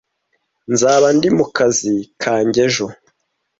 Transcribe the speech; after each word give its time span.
Nzaba 0.73 1.07
ndi 1.15 1.27
mu 1.37 1.45
kazi 1.55 1.93
kanjye 2.23 2.59
ejo. 2.67 2.87